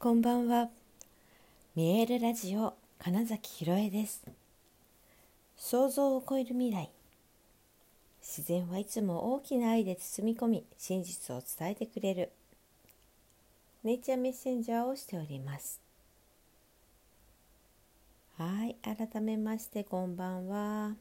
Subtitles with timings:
[0.00, 0.68] こんばんは。
[1.74, 4.22] 見えるラジオ金崎ひろえです。
[5.56, 6.88] 想像を超える未来。
[8.22, 12.30] 自然はいつも大きな愛で包み込み、真実を伝えてくれる。
[13.82, 15.80] ネイチャーメッセンジャーをしております。
[18.36, 20.94] はい、改めましてこんばんは。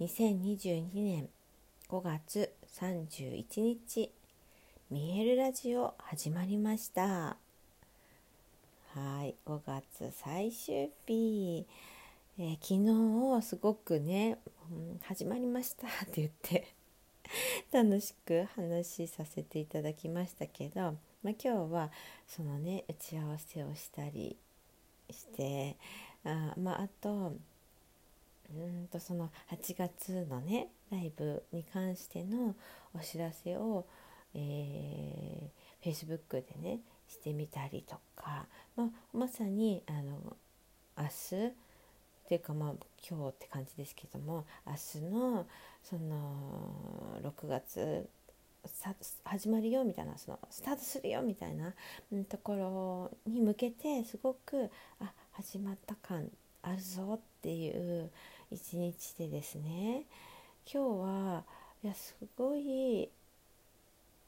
[0.00, 1.30] 2022年
[1.88, 4.12] 5月31日、
[4.90, 7.38] 見えるラジオ始まりました。
[8.94, 11.66] はい、5月最終日、
[12.38, 12.90] えー昨日
[13.34, 14.38] をすごくね、
[14.70, 16.68] うん始まりました って言って
[17.70, 20.94] 楽しく話しさせていただきましたけど、まあ、
[21.30, 21.92] 今日は
[22.26, 24.38] そのね打ち合わせをしたり
[25.10, 25.76] して
[26.24, 27.34] あ,、まあ、あと
[28.50, 32.54] うんとその8月のねライブに関しての
[32.94, 33.84] お知らせを、
[34.32, 40.36] えー、Facebook でねしてみたりとか、まあ、まさにあの
[40.96, 41.52] 明日っ
[42.28, 42.72] ていうかまあ
[43.08, 45.46] 今日って感じですけども明日の
[45.82, 48.08] その6月
[49.24, 51.72] 始まるよみたいなそのスタートするよみたいな、
[52.12, 54.68] うん、ところに向けてすごく
[55.00, 56.28] あ始まった感
[56.62, 58.10] あるぞっていう
[58.50, 60.04] 一日でですね。
[60.70, 61.44] 今日は
[61.82, 63.08] いやすごい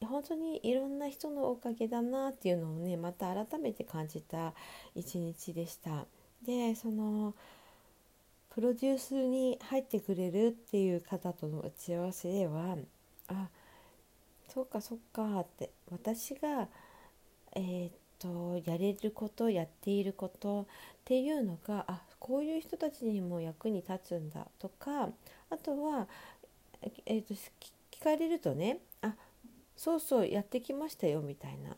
[0.07, 4.55] 本当にいろんな人のおかげだなっていうのをねまた改めて感じた
[4.95, 6.07] 一日でした。
[6.45, 7.35] でその
[8.51, 12.77] プロデュースに入ってくれるっていう方との打ち合わせでは
[13.29, 13.49] あ
[14.49, 16.67] そうかそうかって私が
[17.55, 20.67] えーっとやれることやっていることっ
[21.05, 25.09] ていうのがあこういう人たちにも役に立つんだとか
[25.51, 26.09] あとは、
[27.07, 27.39] えーっと聞
[27.93, 29.15] 聞かれるとねあ
[29.81, 31.75] そうそうやってきましたよみたいな。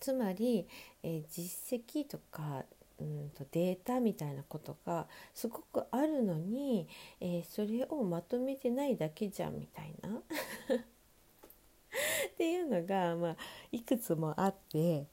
[0.00, 0.66] つまり、
[1.02, 2.64] えー実績とか
[2.98, 6.88] うんとデータみたいなことがすごくあるのに、
[7.20, 10.08] えーそれをまとめてないだけじゃんみたいな。
[12.28, 13.36] っていうのが、まあ、
[13.72, 15.06] いくつもあって。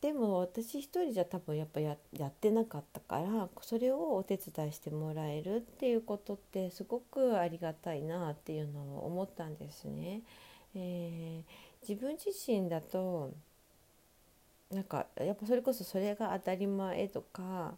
[0.00, 10.22] でも私一人じゃ多分やっぱやってなかったからそれをお手伝いしてもらえるっていうことってすごくありがたいなっていうのを思ったんですね。
[10.74, 13.32] えー自分自身だと
[14.70, 17.74] なんかやっぱそれこそそれが当たり前とか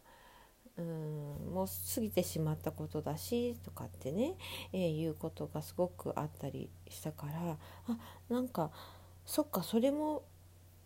[0.76, 4.36] うんもう過ぎてしまったことだしとかってね、
[4.72, 7.98] えーいうことがすごくあったりしたからあ
[8.28, 8.70] なんか
[9.26, 10.24] そっかそれも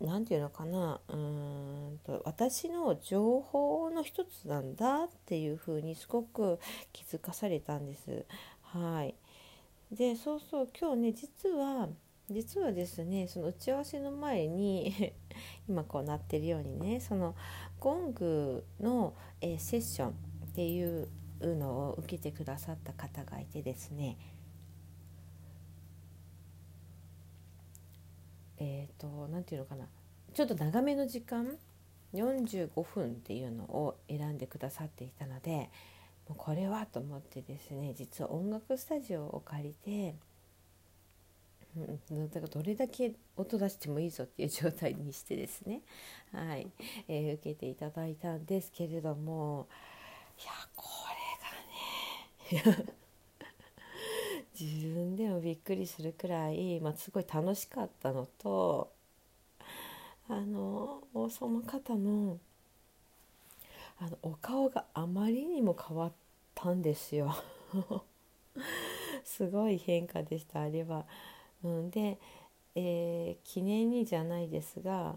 [0.01, 6.59] 何て言うのかなうーんと私の情報の一つなんだっていうふうにすごく
[6.93, 8.27] 気づかされたんです。
[8.63, 9.15] はい、
[9.93, 11.89] でそうそう今日ね実は
[12.31, 15.13] 実はですねその打ち合わせの前に
[15.69, 17.35] 今こうなってるようにねその
[17.79, 20.13] ゴングの、えーセッションっ
[20.55, 21.09] ていう
[21.41, 24.17] のを受けてくださった方がいてですね
[28.59, 29.87] えっ、と何て言うのかな。
[30.35, 31.57] ちょっと長めの時間
[32.13, 35.71] ？45分っていうのを選んでくださっていたので
[36.29, 40.15] もうこれはと思ってですね実は音楽スタジオを借りて
[41.77, 45.81] うんだからどれだけ音出してもいいぞっていう状態にしてですね、
[46.33, 46.69] はい
[47.09, 49.67] えー受けていただいたんですけれども
[50.41, 50.85] いやこ
[52.53, 52.95] れがね
[54.59, 58.91] 自分でもびっくりするくらい、まあ、すごい楽しかったのと
[60.29, 62.39] あのその方の
[63.99, 66.13] あのお顔があまりにも変わっ
[66.55, 67.35] たんですよ。
[69.25, 71.07] すごい変化でしたあれは。
[71.65, 72.19] うん、で、
[72.75, 75.17] えー記念にじゃないですが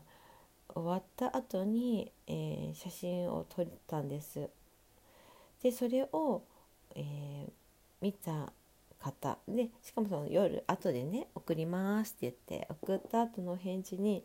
[0.74, 4.50] 終わった後に、えー写真を撮ったんです。
[5.62, 6.42] でそれを、
[6.96, 7.52] えー
[8.00, 8.54] 見た
[9.12, 14.24] 方でしかもその夜後でね送りますって言って送った後の返事に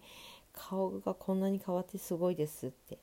[0.52, 2.99] 顔がこんなに変わってすごいですって、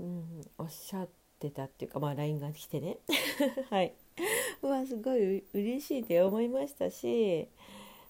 [0.00, 1.08] うん、おっしゃっ
[1.38, 2.98] てたっていうかまあ LINE が来てね。
[3.70, 3.94] はい。
[4.62, 7.48] うわすごい嬉しいって思いましたし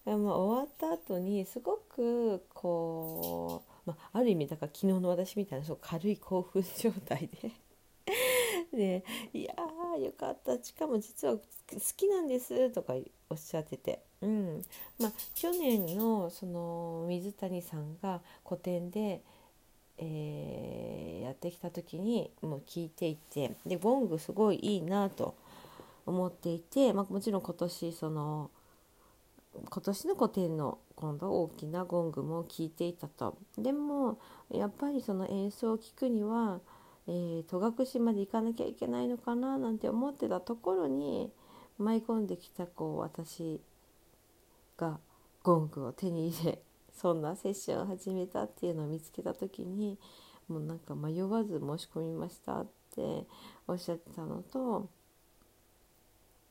[0.07, 7.51] まあ、終わった後にすごくこう、まあ、ある意味だから昨日の私みたいなそう軽い興奮状態で
[8.73, 10.63] で「いやーよかった。
[10.63, 11.41] しかも実は好
[11.97, 12.95] きなんです」とか
[13.29, 14.63] おっしゃってて、うん。
[14.99, 19.23] まあ、去年のその水谷さんが個展で、
[19.99, 23.57] えーやってきた時にもう聞いていて。
[23.67, 25.35] でゴングすごいいいなと
[26.07, 28.51] 思っていて、まあ、もちろん今年その
[29.69, 33.37] 今年の古典の今度大きなゴングも聴いていたと。
[33.59, 34.19] でも
[34.51, 36.61] やっぱりその演奏を聴くには、
[37.09, 41.31] えー、戸隠まで行かなきゃいけないのかななんて思ってたところに
[41.79, 43.61] 舞い込んできたこう私
[44.77, 44.99] が
[45.43, 46.59] ゴングを手に入れ
[46.93, 49.99] そんなセッションを始めたっていうのを見つけた時に
[50.49, 53.25] もうなんか迷わず申し込みましたって
[53.69, 54.89] おっしゃってたのと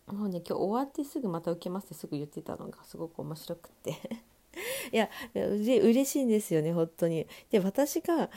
[0.08, 3.92] もうね今日終わってすぐまた受けますってすぐ言ってたのがすごく面白くって
[4.94, 7.28] いやうれ嬉しいんですよね本当に。
[7.50, 8.30] で私が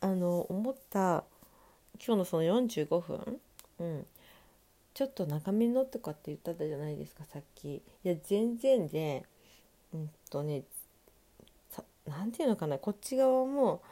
[0.00, 1.24] あの思った
[2.04, 3.40] 今日のその45分、
[3.78, 4.06] うん、
[4.94, 7.76] ちょっと長めのとかって言ったじゃないですかさっき。
[7.76, 9.24] いや全然で
[9.92, 10.62] うんとね
[12.06, 13.82] 何て言うのかなこっち側も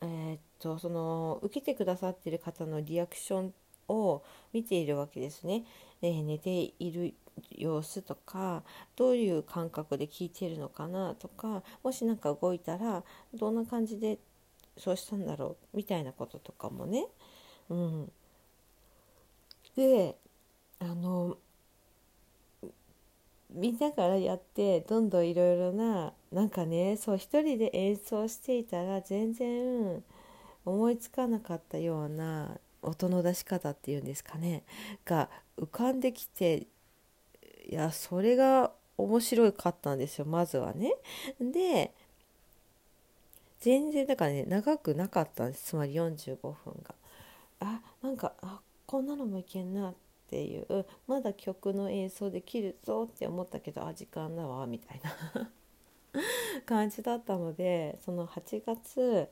[0.00, 3.54] えー、っとその受けてくださってる方のリアクション
[3.88, 5.64] を見ているわけですね。
[6.02, 7.14] えー、寝ている
[7.50, 8.62] 様子とか
[8.96, 13.02] どういう感覚で聞いてるのかなとかもし何か動いたら
[13.34, 14.18] どんな感じで
[14.76, 17.06] そうしたんだろうみたいなこととかもね。
[17.70, 18.12] うん、
[19.76, 20.16] で
[20.80, 21.38] あの
[23.50, 30.02] 見ながらやってどんどんいろいろななんかねそう一人で演奏していたら全然
[30.64, 34.64] 思いつかなかったような音の出し方っていうんですかね
[35.04, 35.28] が
[35.58, 36.66] 浮かんできて
[37.68, 40.94] いやそれが面白かったんですよまずはね。
[41.40, 41.92] で
[43.60, 46.52] 全然だからね長くなかったんですつまり45分
[46.82, 46.94] が。
[47.60, 49.94] あなんかあこんなのもいけんなっ
[50.28, 55.50] ていうまだ曲の演奏できるぞって思ったけどあ時間だわみたいな
[56.66, 59.28] 感じだったのでその8月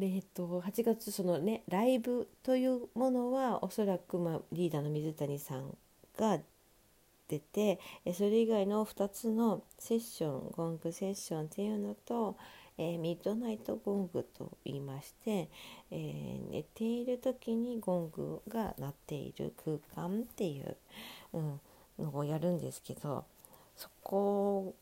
[0.00, 5.76] ー、と8月そのねライブというものはおそらく、まあ、リーダーの水谷さん
[6.16, 6.38] が
[7.28, 7.78] 出て
[8.14, 12.36] それ以外の2つのセッションゴングセッションっていうのと、
[12.78, 15.48] えー、ミッドナイトゴングと言いまして、
[15.90, 20.76] えー、寝ている時にゴングが鳴っている空間っていう、
[21.34, 21.60] うん、
[21.98, 23.24] のをやるんですけど
[23.76, 24.74] そこ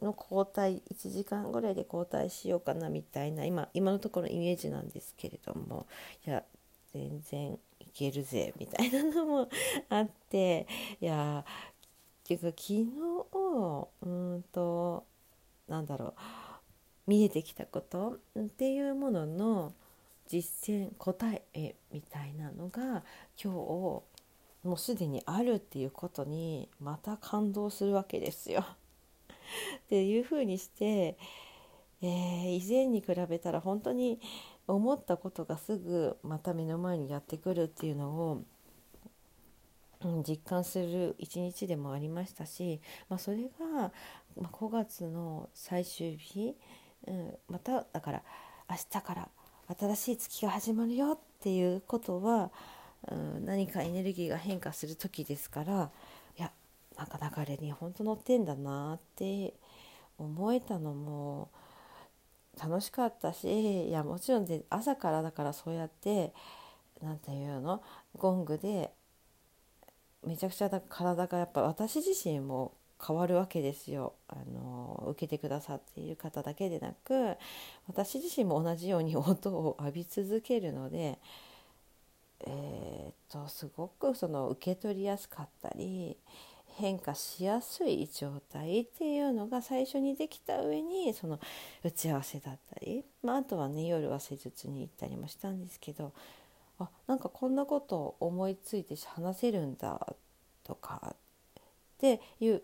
[0.00, 5.86] の交代1時間ぐらいで交代しようかなみたいな今今のところイメージなんですけれども
[6.24, 6.42] や
[6.92, 9.48] 全然いけるぜみたいなのも
[9.88, 10.66] あって
[11.00, 12.86] いやっていうか昨日
[14.02, 15.04] うんと
[15.68, 16.14] なんだろう
[17.06, 19.72] 見えてきたことっていうものの
[20.28, 23.02] 実践答えみたいなのが
[23.42, 24.04] 今日も
[24.64, 28.64] うすでにあるっていうことにまた感動するわけですよ。
[29.84, 31.18] っていうふうにして、
[32.00, 34.20] えー、以前に比べたら本当に
[34.66, 38.42] 思ったことがすぐまた目の前にやってくるっていうのを、
[40.26, 43.44] 実感する一日でもありましたし、まあ、それ
[43.78, 43.92] が、
[44.40, 46.56] 5月の最終日、
[47.06, 48.22] うん、まただから
[48.70, 49.28] 明日から
[49.78, 52.50] 新しい月が始まるよっていうことは、
[53.10, 55.90] うん、何かエネルギーが変化する時ですから
[56.38, 56.50] いや
[56.96, 59.54] なんか流れに本当乗ってんだなって
[60.18, 61.50] 思えたのも
[62.60, 66.32] 楽しかったしいやもちろんで朝からだからそうやって
[67.02, 67.82] 何て言うの
[68.16, 68.90] ゴングで
[70.24, 72.72] めちゃくちゃ体がやっぱ私自身も
[73.04, 74.14] 変わるわけですよ。
[74.28, 77.36] あの受けてくださっている方だけでなく
[77.88, 81.18] 私自身も同じように音を浴び続けるので、
[82.46, 86.16] えー、っとすごくその受け取りやすかったり
[86.74, 91.38] 変化しやすい状態っていうのが最初にできた上にその
[91.84, 96.12] 打ち合わせだったり、まあ、あとはね夜は施術に行ったりもしたんですけど
[96.78, 100.14] あなんかこんなことを思いついて話せるんだ
[100.64, 101.16] とかっ
[101.98, 102.62] ていう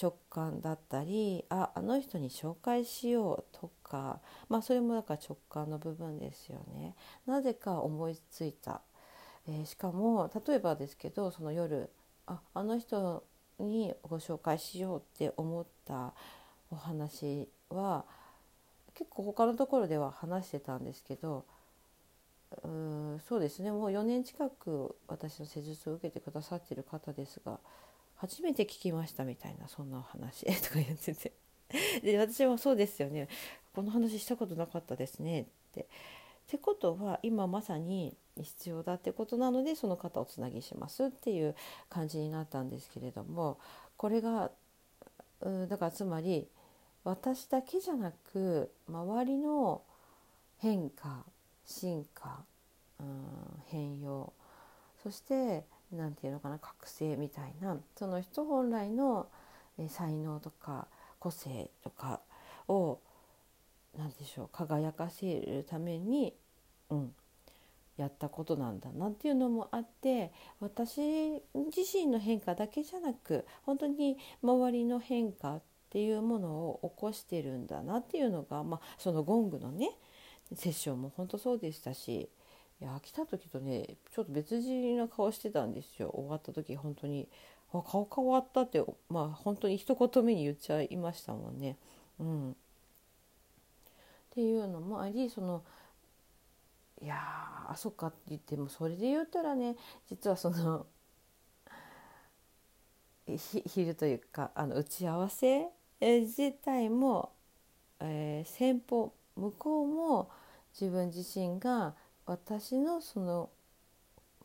[0.00, 6.94] 直感だったりああの人に紹介しようとかまあそれもだから直感の部分ですよね。
[7.26, 8.80] なぜか思いついた、
[9.46, 11.90] えー、しかも例えばですけどその夜
[12.32, 13.24] ああの人
[13.58, 16.14] にご紹介しようって思った
[16.70, 18.04] お話は
[18.94, 21.44] 結構他のところでは話してたんですけど
[22.62, 23.70] うーそうですね。
[23.70, 27.58] もう4年近く私の施術を受けてくださってる方ですが
[28.16, 31.32] 初めて聞きましたみたいなそんなお話 とか言ってて。
[32.02, 33.28] で私もそうですよね。
[33.74, 35.42] この話したことなかったですね。
[35.42, 35.80] って。
[35.80, 35.86] っ
[36.46, 41.54] てことは今まさに必要だってことなのでその方をつなぎしますっていう
[41.88, 43.58] 感じになったんですけれども
[43.96, 44.50] これが
[45.42, 46.48] うだからつまり
[47.04, 49.82] 私だけじゃなく周りの
[50.58, 51.24] 変化
[51.66, 52.44] 進化、
[53.00, 53.06] うん、
[53.66, 54.32] 変容
[55.02, 59.26] そして何て言うのかな覚醒みたいなその人本来の
[59.88, 60.86] 才能とか
[61.18, 62.20] 個性とか
[62.68, 62.98] を
[63.96, 66.34] 何でしょう輝かせるために、
[66.90, 67.14] うん、
[67.96, 71.00] やったことなんだなっていうのもあって私
[71.54, 79.90] 自身の変化だけじゃなく本当に周りの変化っていうものを起こしてるんだなっていうのが、まあ、そのゴングのね
[80.54, 82.30] セッションも本当そうでしたし
[82.80, 87.28] いや来た時とねちょっと別人な顔してたんですよ終わった時本当に
[87.72, 91.76] あ顔変わったってまあ本当に一言目に言っちゃいましたもんね。
[92.18, 92.54] うん、っ
[94.30, 95.62] ていうのもありその
[97.02, 97.16] いや
[97.68, 99.76] あそっかって言ってもそれで言ったらね
[100.08, 100.86] 実はその
[103.26, 105.66] 昼というかあの打ち合わせ
[106.00, 107.32] 自体も、
[108.00, 110.30] えー、先方向こうも
[110.78, 111.94] 自分自身が
[112.26, 113.50] 私のその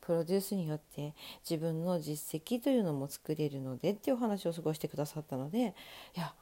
[0.02, 1.14] プロデュースによって
[1.48, 5.76] 自分の実績というのも作れるのでっていうお話を過ごしてくださったので
[6.16, 6.34] いや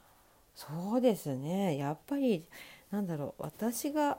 [0.54, 1.76] そうですね。
[1.76, 2.46] やっぱり
[2.90, 4.18] なんだろう私が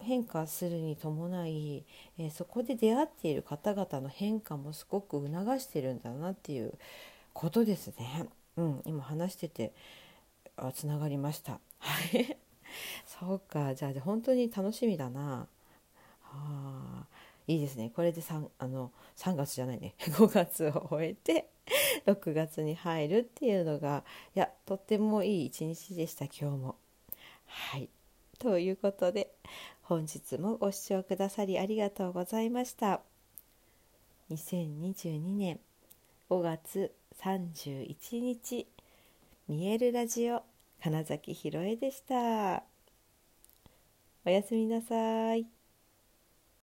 [0.00, 1.84] 変化するに伴い、
[2.18, 6.74] えー、そこで出会っている方々の変化もすごく促してるんだなっていう
[7.32, 8.26] ことですね。
[8.56, 9.72] うん、今話してて
[10.56, 11.60] あつながりました。
[11.78, 12.36] はい
[13.06, 15.48] そうかじゃあ本当に楽しみだな。
[16.20, 17.06] はあ
[17.46, 21.50] いいですねこれで 3, あの3月じゃないね 5月を終えて
[22.06, 24.04] 6月に入るっていうのが
[24.36, 26.76] いやとってもいい一日でした今日も。
[27.46, 27.88] はい
[28.40, 29.30] ということで
[29.82, 33.02] 本日もご視聴くださりありがとうございました。
[34.30, 35.60] 2022年
[36.30, 36.90] 5月
[37.22, 38.66] 31日
[39.46, 40.42] 見えるラジオ
[40.82, 42.62] 金崎ひろえでした。
[44.24, 45.59] おやすみなさい。